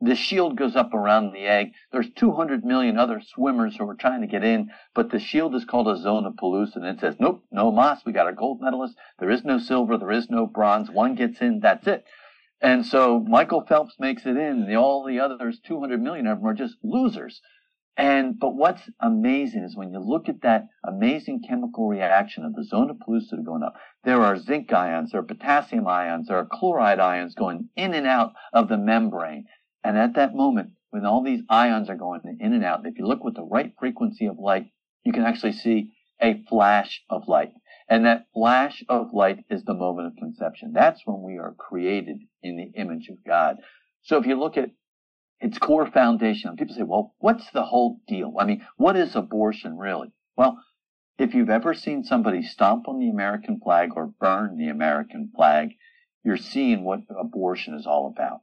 [0.02, 1.72] the shield goes up around the egg.
[1.92, 5.64] There's 200 million other swimmers who are trying to get in, but the shield is
[5.64, 6.92] called a zona pellucida.
[6.92, 8.04] It says, nope, no mas.
[8.04, 8.96] We got a gold medalist.
[9.20, 9.96] There is no silver.
[9.96, 10.90] There is no bronze.
[10.90, 11.60] One gets in.
[11.60, 12.04] That's it.
[12.60, 14.66] And so Michael Phelps makes it in.
[14.66, 17.40] The, all the others, 200 million of them are just losers.
[17.96, 22.64] And, but what's amazing is when you look at that amazing chemical reaction of the
[22.64, 23.74] zona pellucida going up,
[24.04, 28.06] there are zinc ions, there are potassium ions, there are chloride ions going in and
[28.06, 29.44] out of the membrane.
[29.84, 33.06] And at that moment, when all these ions are going in and out, if you
[33.06, 34.66] look with the right frequency of light,
[35.04, 37.52] you can actually see a flash of light.
[37.88, 40.72] And that flash of light is the moment of conception.
[40.72, 43.56] That's when we are created in the image of God.
[44.02, 44.70] So if you look at
[45.42, 46.56] its core foundation.
[46.56, 48.34] People say, well, what's the whole deal?
[48.38, 50.12] I mean, what is abortion really?
[50.36, 50.62] Well,
[51.18, 55.70] if you've ever seen somebody stomp on the American flag or burn the American flag,
[56.24, 58.40] you're seeing what abortion is all about.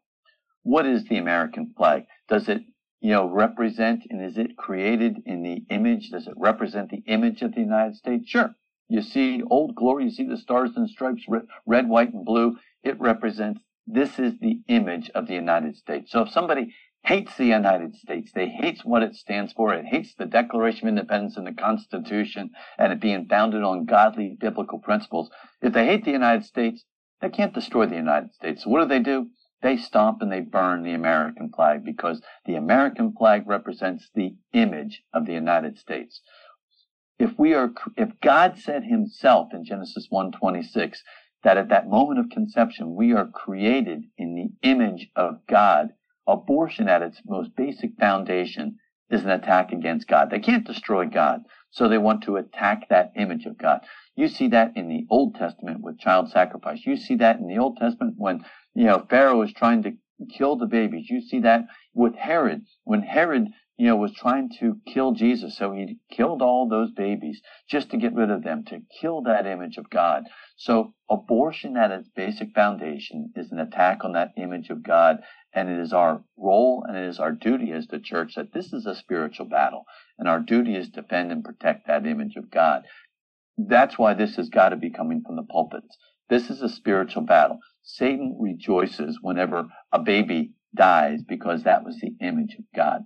[0.63, 2.03] What is the American flag?
[2.27, 2.63] Does it,
[2.99, 6.09] you know, represent and is it created in the image?
[6.09, 8.29] Does it represent the image of the United States?
[8.29, 8.53] Sure.
[8.89, 11.23] You see old glory, you see the stars and stripes,
[11.65, 12.57] red, white, and blue.
[12.83, 16.11] It represents this is the image of the United States.
[16.11, 18.31] So if somebody hates the United States.
[18.33, 19.73] They hates what it stands for.
[19.73, 24.37] It hates the Declaration of Independence and the Constitution and it being founded on godly
[24.39, 25.29] biblical principles.
[25.61, 26.85] If they hate the United States,
[27.21, 28.63] they can't destroy the United States.
[28.63, 29.29] So what do they do?
[29.61, 35.03] They stomp and they burn the American flag because the American flag represents the image
[35.13, 36.21] of the United States.
[37.17, 40.99] If we are, if God said himself in Genesis 1:26
[41.43, 45.93] that at that moment of conception we are created in the image of God,
[46.31, 48.77] abortion at its most basic foundation
[49.09, 50.29] is an attack against God.
[50.29, 53.79] They can't destroy God, so they want to attack that image of God.
[54.15, 56.85] You see that in the Old Testament with child sacrifice.
[56.85, 59.93] You see that in the Old Testament when, you know, Pharaoh is trying to
[60.37, 61.09] kill the babies.
[61.09, 62.65] You see that with Herod.
[62.83, 63.47] When Herod,
[63.79, 67.97] you know, was trying to kill Jesus, so he killed all those babies just to
[67.97, 70.23] get rid of them, to kill that image of God.
[70.57, 75.19] So abortion at its basic foundation is an attack on that image of God.
[75.53, 78.73] And it is our role and it is our duty as the church that this
[78.73, 79.85] is a spiritual battle.
[80.17, 82.83] And our duty is to defend and protect that image of God.
[83.57, 85.97] That's why this has got to be coming from the pulpits.
[86.29, 87.59] This is a spiritual battle.
[87.81, 93.05] Satan rejoices whenever a baby dies because that was the image of God.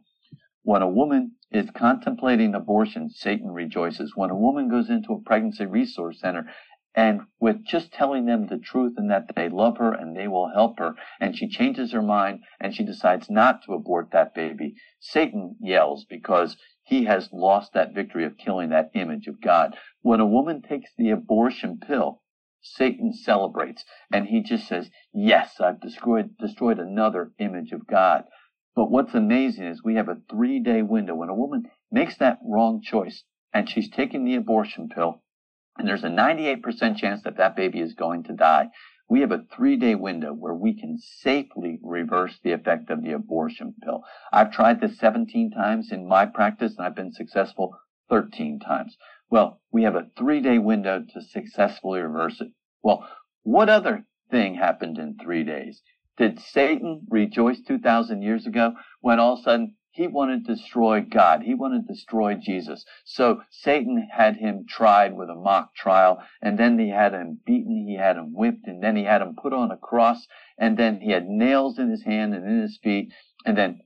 [0.66, 4.16] When a woman is contemplating abortion, Satan rejoices.
[4.16, 6.50] When a woman goes into a pregnancy resource center
[6.96, 10.48] and with just telling them the truth and that they love her and they will
[10.48, 14.76] help her, and she changes her mind and she decides not to abort that baby,
[15.02, 19.76] Satan yells because he has lost that victory of killing that image of God.
[20.02, 22.22] When a woman takes the abortion pill,
[22.62, 28.24] Satan celebrates and he just says, Yes, I've destroyed, destroyed another image of God.
[28.76, 31.14] But what's amazing is we have a three day window.
[31.16, 35.22] When a woman makes that wrong choice and she's taking the abortion pill,
[35.78, 38.70] and there's a 98% chance that that baby is going to die.
[39.08, 43.12] We have a three day window where we can safely reverse the effect of the
[43.12, 44.04] abortion pill.
[44.32, 47.78] I've tried this 17 times in my practice and I've been successful
[48.10, 48.98] 13 times.
[49.30, 52.52] Well, we have a three day window to successfully reverse it.
[52.82, 53.08] Well,
[53.44, 55.84] what other thing happened in three days?
[56.18, 61.02] Did Satan rejoice 2,000 years ago when all of a sudden he wanted to destroy
[61.02, 61.44] God.
[61.44, 62.84] He wanted to destroy Jesus.
[63.06, 67.86] So Satan had him tried with a mock trial, and then he had him beaten,
[67.88, 71.00] he had him whipped, and then he had him put on a cross, and then
[71.00, 73.14] he had nails in his hand and in his feet,
[73.46, 73.82] and then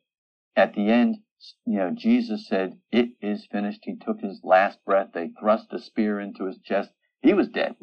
[0.55, 1.17] at the end,
[1.65, 3.81] you know, Jesus said, It is finished.
[3.83, 5.09] He took his last breath.
[5.13, 6.89] They thrust a spear into his chest.
[7.21, 7.75] He was dead.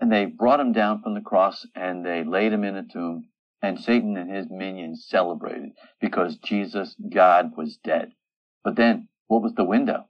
[0.00, 3.28] And they brought him down from the cross and they laid him in a tomb.
[3.64, 8.12] And Satan and his minions celebrated because Jesus, God, was dead.
[8.62, 10.04] But then, what was the window?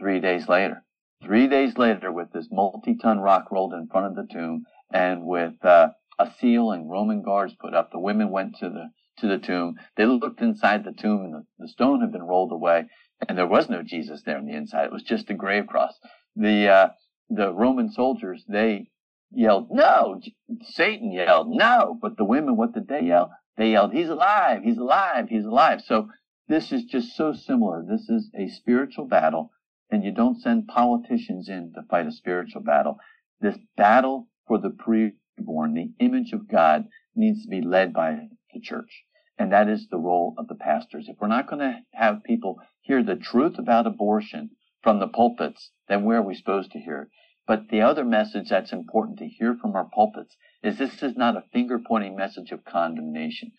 [0.00, 0.82] Three days later.
[1.22, 5.64] Three days later, with this multi-ton rock rolled in front of the tomb, and with
[5.64, 9.38] uh, a seal and Roman guards put up, the women went to the to the
[9.38, 9.76] tomb.
[9.96, 12.86] They looked inside the tomb, and the, the stone had been rolled away,
[13.28, 14.86] and there was no Jesus there on the inside.
[14.86, 15.94] It was just a grave cross.
[16.34, 16.88] The uh,
[17.30, 18.90] the Roman soldiers they
[19.30, 20.20] yelled, no.
[20.62, 21.98] Satan yelled, no.
[22.00, 23.32] But the women, what did they yell?
[23.56, 25.82] They yelled, he's alive, he's alive, he's alive.
[25.84, 26.08] So
[26.48, 27.84] this is just so similar.
[27.84, 29.50] This is a spiritual battle,
[29.90, 32.98] and you don't send politicians in to fight a spiritual battle.
[33.40, 38.60] This battle for the preborn, the image of God, needs to be led by the
[38.60, 39.04] church.
[39.38, 41.06] And that is the role of the pastors.
[41.08, 44.50] If we're not going to have people hear the truth about abortion
[44.82, 47.08] from the pulpits, then where are we supposed to hear it?
[47.48, 51.34] But the other message that's important to hear from our pulpits is this is not
[51.34, 53.52] a finger pointing message of condemnation.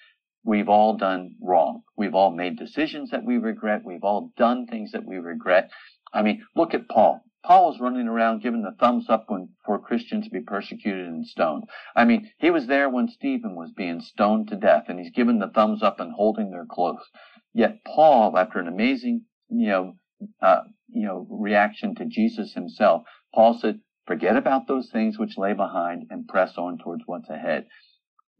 [0.43, 1.81] We've all done wrong.
[1.97, 3.81] We've all made decisions that we regret.
[3.83, 5.71] We've all done things that we regret.
[6.13, 7.23] I mean, look at Paul.
[7.43, 11.25] Paul was running around giving the thumbs up when, for Christians to be persecuted and
[11.25, 11.63] stoned.
[11.95, 15.39] I mean, he was there when Stephen was being stoned to death, and he's giving
[15.39, 17.09] the thumbs up and holding their clothes.
[17.53, 19.93] Yet Paul, after an amazing, you know,
[20.41, 25.53] uh, you know, reaction to Jesus himself, Paul said, forget about those things which lay
[25.53, 27.67] behind and press on towards what's ahead.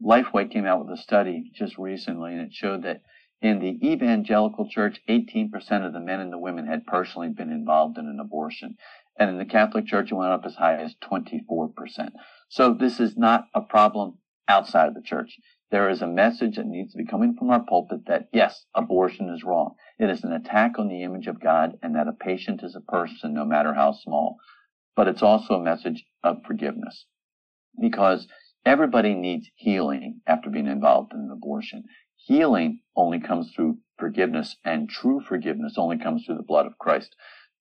[0.02, 3.02] Lifeway came out with a study just recently and it showed that
[3.42, 5.50] in the evangelical church, 18%
[5.86, 8.76] of the men and the women had personally been involved in an abortion.
[9.18, 12.10] And in the Catholic Church, it went up as high as 24%.
[12.48, 15.38] So this is not a problem outside of the church.
[15.70, 19.30] There is a message that needs to be coming from our pulpit that yes, abortion
[19.30, 19.74] is wrong.
[19.98, 22.80] It is an attack on the image of God and that a patient is a
[22.80, 24.38] person no matter how small
[24.96, 27.06] but it's also a message of forgiveness
[27.80, 28.26] because
[28.64, 31.84] everybody needs healing after being involved in an abortion.
[32.16, 37.14] Healing only comes through forgiveness and true forgiveness only comes through the blood of Christ.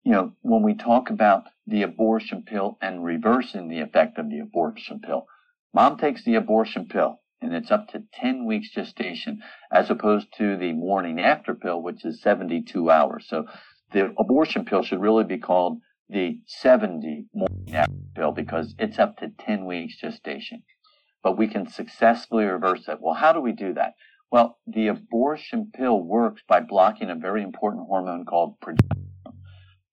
[0.03, 4.41] You know, when we talk about the abortion pill and reversing the effect of the
[4.41, 5.27] abortion pill,
[5.73, 10.57] mom takes the abortion pill and it's up to 10 weeks gestation as opposed to
[10.57, 13.27] the morning after pill, which is 72 hours.
[13.29, 13.47] So
[13.93, 15.79] the abortion pill should really be called
[16.09, 20.63] the 70 morning after pill because it's up to 10 weeks gestation.
[21.23, 23.01] But we can successfully reverse that.
[23.01, 23.95] Well, how do we do that?
[24.31, 29.05] Well, the abortion pill works by blocking a very important hormone called progesterone.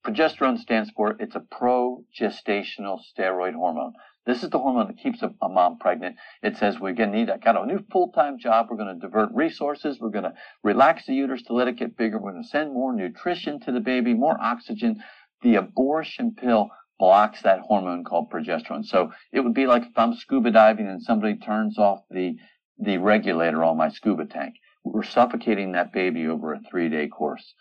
[0.04, 3.94] Progesterone stands for it's a progestational steroid hormone.
[4.26, 6.16] This is the hormone that keeps a, a mom pregnant.
[6.44, 8.68] It says we're going to need, I got a new full-time job.
[8.70, 10.00] We're going to divert resources.
[10.00, 10.34] We're going to
[10.64, 12.20] relax the uterus to let it get bigger.
[12.20, 15.04] We're going to send more nutrition to the baby, more oxygen
[15.42, 16.70] the abortion pill
[17.00, 18.86] blocks that hormone called progesterone.
[18.86, 22.36] So it would be like if I'm scuba diving and somebody turns off the
[22.78, 24.56] the regulator on my scuba tank.
[24.84, 27.54] We're suffocating that baby over a three day course.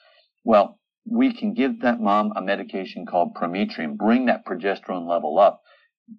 [0.44, 5.62] Well, we can give that mom a medication called Prometrium, bring that progesterone level up.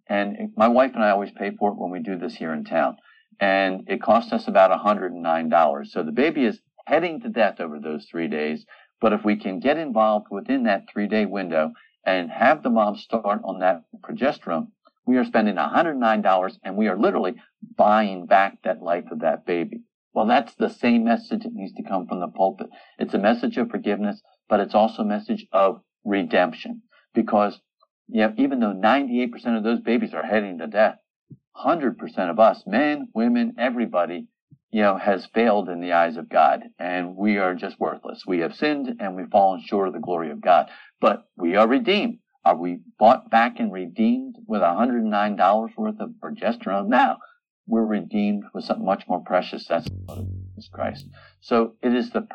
[0.08, 2.64] And my wife and I always pay for it when we do this here in
[2.64, 2.98] town.
[3.40, 5.88] And it costs us about $109.
[5.88, 8.66] So the baby is heading to death over those three days.
[9.02, 11.74] But if we can get involved within that three day window
[12.06, 14.68] and have the mom start on that progesterone,
[15.06, 17.36] we are spending $109 and we are literally
[17.76, 19.82] buying back that life of that baby.
[20.14, 22.68] Well, that's the same message that needs to come from the pulpit.
[23.00, 26.84] It's a message of forgiveness, but it's also a message of redemption.
[27.14, 27.60] Because,
[28.08, 30.98] you know, even though 98% of those babies are heading to death,
[31.58, 31.96] 100%
[32.30, 34.28] of us, men, women, everybody,
[34.72, 38.24] you know, has failed in the eyes of God, and we are just worthless.
[38.26, 40.70] We have sinned and we've fallen short of the glory of God,
[41.00, 42.20] but we are redeemed.
[42.44, 46.88] Are we bought back and redeemed with $109 worth of progesterone?
[46.88, 47.18] Now,
[47.68, 49.68] we're redeemed with something much more precious.
[49.68, 49.88] That's
[50.72, 51.08] Christ.
[51.42, 52.28] So it is the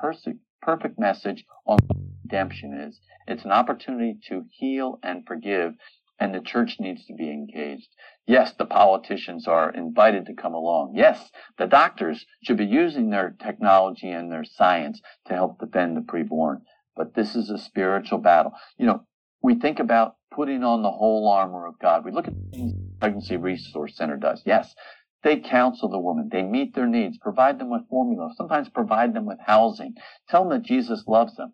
[0.62, 1.78] perfect message on
[2.24, 3.01] redemption is.
[3.26, 5.74] It's an opportunity to heal and forgive,
[6.19, 7.89] and the church needs to be engaged.
[8.27, 10.95] Yes, the politicians are invited to come along.
[10.95, 16.01] Yes, the doctors should be using their technology and their science to help defend the
[16.01, 16.62] preborn.
[16.97, 18.53] But this is a spiritual battle.
[18.79, 19.07] You know,
[19.43, 22.05] we think about putting on the whole armor of God.
[22.05, 24.43] We look at the Pregnancy Resource Center does.
[24.47, 24.75] Yes,
[25.23, 26.29] they counsel the woman.
[26.31, 29.95] They meet their needs, provide them with formula, sometimes provide them with housing,
[30.29, 31.53] tell them that Jesus loves them.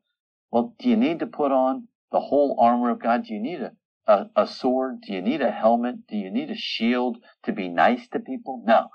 [0.50, 3.24] Well, do you need to put on the whole armor of God?
[3.24, 3.72] Do you need a,
[4.06, 5.02] a, a sword?
[5.02, 6.06] Do you need a helmet?
[6.06, 8.62] Do you need a shield to be nice to people?
[8.66, 8.88] No.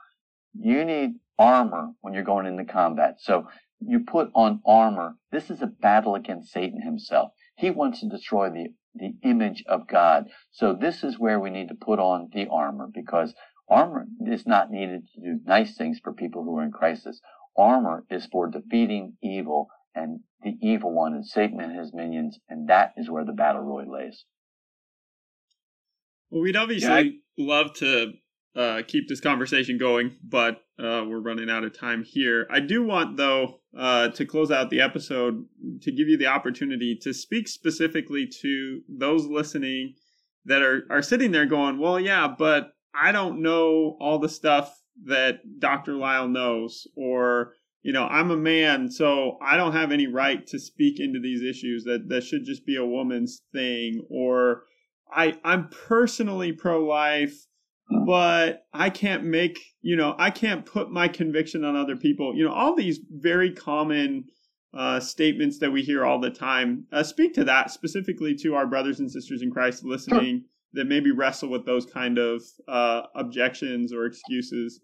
[0.54, 3.16] You need armor when you're going into combat.
[3.20, 3.48] So
[3.80, 5.18] you put on armor.
[5.32, 7.32] This is a battle against Satan himself.
[7.56, 10.28] He wants to destroy the the image of God.
[10.52, 13.36] So this is where we need to put on the armor because
[13.70, 17.22] armor is not needed to do nice things for people who are in crisis.
[17.56, 22.70] Armor is for defeating evil and the evil one is Satan and his minions, and
[22.70, 24.26] that is where the battle really lays.
[26.30, 27.12] Well, we'd obviously yeah, I...
[27.38, 28.14] love to
[28.56, 32.48] uh, keep this conversation going, but uh, we're running out of time here.
[32.50, 35.46] I do want, though, uh, to close out the episode,
[35.82, 39.94] to give you the opportunity to speak specifically to those listening
[40.46, 44.82] that are, are sitting there going, well, yeah, but I don't know all the stuff
[45.06, 45.94] that Dr.
[45.94, 47.54] Lile knows, or,
[47.84, 51.44] you know, I'm a man, so I don't have any right to speak into these
[51.44, 51.84] issues.
[51.84, 54.64] That that should just be a woman's thing, or
[55.12, 57.48] I I'm personally pro life
[58.06, 62.36] but I can't make, you know, I can't put my conviction on other people.
[62.36, 64.26] You know, all these very common
[64.74, 66.86] uh, statements that we hear all the time.
[66.92, 70.50] Uh, speak to that specifically to our brothers and sisters in Christ listening sure.
[70.74, 74.82] that maybe wrestle with those kind of uh, objections or excuses.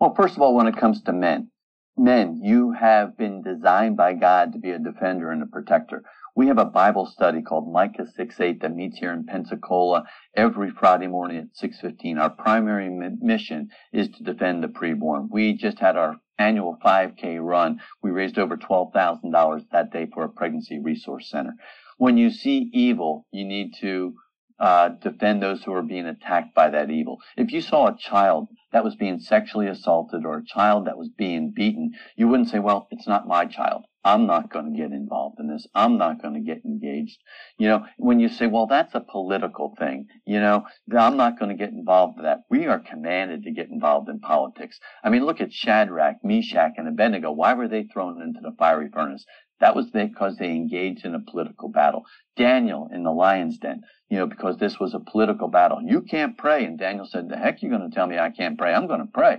[0.00, 1.50] Well, first of all, when it comes to men,
[1.96, 6.04] men, you have been designed by God to be a defender and a protector.
[6.36, 10.04] We have a Bible study called Micah 6 8 that meets here in Pensacola
[10.36, 12.20] every Friday morning at 6.15.
[12.20, 15.28] Our primary mission is to defend the preborn.
[15.30, 17.80] We just had our annual 5K run.
[18.02, 21.54] We raised over $12,000 that day for a pregnancy resource center.
[21.96, 24.14] When you see evil, you need to
[24.60, 27.18] uh, defend those who are being attacked by that evil.
[27.36, 31.08] If you saw a child that was being sexually assaulted or a child that was
[31.16, 33.84] being beaten, you wouldn't say, well, it's not my child.
[34.04, 35.66] I'm not going to get involved in this.
[35.74, 37.18] I'm not going to get engaged.
[37.58, 40.64] You know, when you say, well, that's a political thing, you know,
[40.96, 42.40] I'm not going to get involved with that.
[42.48, 44.78] We are commanded to get involved in politics.
[45.04, 47.32] I mean, look at Shadrach, Meshach, and Abednego.
[47.32, 49.26] Why were they thrown into the fiery furnace?
[49.60, 52.04] That was because they engaged in a political battle.
[52.36, 55.80] Daniel in the lion's den, you know, because this was a political battle.
[55.84, 56.64] You can't pray.
[56.64, 58.72] And Daniel said, the heck you're going to tell me I can't pray?
[58.72, 59.38] I'm going to pray.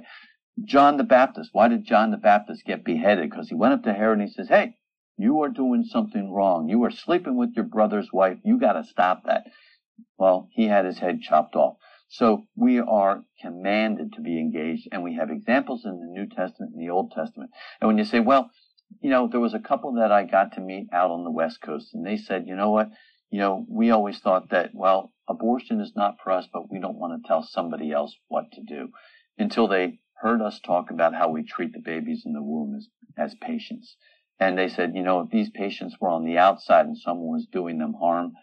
[0.65, 3.29] John the Baptist, why did John the Baptist get beheaded?
[3.29, 4.75] Because he went up to Herod and he says, hey,
[5.17, 6.67] you are doing something wrong.
[6.67, 8.37] You are sleeping with your brother's wife.
[8.43, 9.45] You got to stop that.
[10.17, 11.77] Well, he had his head chopped off.
[12.09, 16.73] So we are commanded to be engaged, and we have examples in the New Testament
[16.73, 17.51] and the Old Testament.
[17.79, 18.49] And when you say, well,
[19.01, 21.61] you know, there was a couple that I got to meet out on the West
[21.61, 22.89] Coast, and they said, you know what?
[23.29, 26.97] You know, we always thought that, well, abortion is not for us, but we don't
[26.97, 28.89] want to tell somebody else what to do
[29.37, 32.87] until they heard us talk about how we treat the babies in the womb as,
[33.17, 33.95] as patients.
[34.39, 37.45] And they said, you know, if these patients were on the outside and someone was
[37.51, 38.33] doing them harm,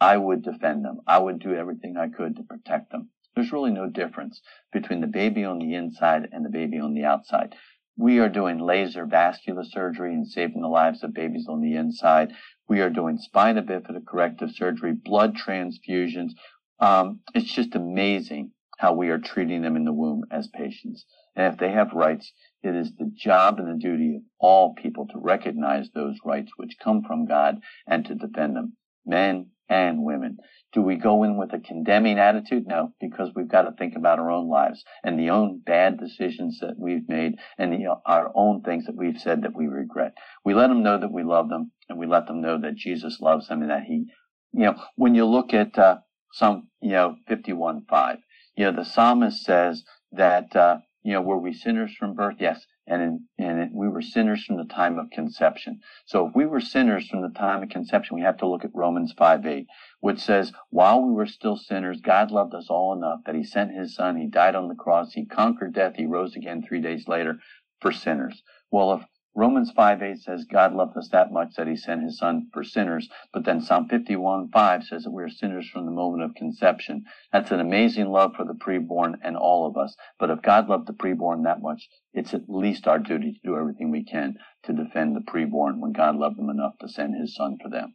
[0.00, 1.00] I would defend them.
[1.06, 3.10] I would do everything I could to protect them.
[3.34, 4.40] There's really no difference
[4.72, 7.54] between the baby on the inside and the baby on the outside.
[8.00, 12.32] We are doing laser vascular surgery and saving the lives of babies on the inside.
[12.68, 16.30] We are doing spina bifida corrective surgery, blood transfusions.
[16.78, 21.04] Um, it's just amazing how we are treating them in the womb as patients.
[21.34, 22.32] And if they have rights,
[22.62, 26.78] it is the job and the duty of all people to recognize those rights which
[26.78, 28.76] come from God and to defend them.
[29.08, 30.38] Men and women.
[30.72, 32.66] Do we go in with a condemning attitude?
[32.66, 36.60] No, because we've got to think about our own lives and the own bad decisions
[36.60, 40.12] that we've made and the, our own things that we've said that we regret.
[40.44, 43.18] We let them know that we love them and we let them know that Jesus
[43.20, 44.06] loves them and that he,
[44.52, 45.98] you know, when you look at, uh,
[46.32, 48.18] Psalm, you know, 51 5,
[48.56, 52.36] you know, the psalmist says that, uh, you know, were we sinners from birth?
[52.38, 52.66] Yes.
[52.88, 55.80] And, and we were sinners from the time of conception.
[56.06, 58.74] So if we were sinners from the time of conception, we have to look at
[58.74, 59.66] Romans 5 8,
[60.00, 63.76] which says, while we were still sinners, God loved us all enough that he sent
[63.76, 67.06] his son, he died on the cross, he conquered death, he rose again three days
[67.08, 67.38] later
[67.80, 68.42] for sinners.
[68.70, 69.02] Well, if
[69.38, 72.64] Romans 5 8 says God loved us that much that he sent his son for
[72.64, 73.08] sinners.
[73.32, 77.04] But then Psalm 51 5 says that we're sinners from the moment of conception.
[77.32, 79.94] That's an amazing love for the preborn and all of us.
[80.18, 83.56] But if God loved the preborn that much, it's at least our duty to do
[83.56, 87.36] everything we can to defend the preborn when God loved them enough to send his
[87.36, 87.94] son for them.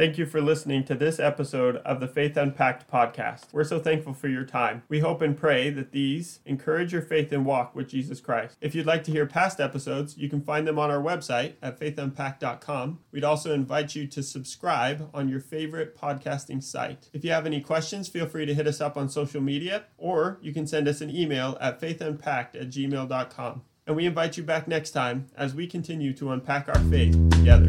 [0.00, 3.52] Thank you for listening to this episode of the Faith Unpacked podcast.
[3.52, 4.82] We're so thankful for your time.
[4.88, 8.56] We hope and pray that these encourage your faith and walk with Jesus Christ.
[8.62, 11.78] If you'd like to hear past episodes, you can find them on our website at
[11.78, 13.00] faithunpacked.com.
[13.12, 17.10] We'd also invite you to subscribe on your favorite podcasting site.
[17.12, 20.38] If you have any questions, feel free to hit us up on social media or
[20.40, 23.62] you can send us an email at faithunpacked at gmail.com.
[23.86, 27.68] And we invite you back next time as we continue to unpack our faith together.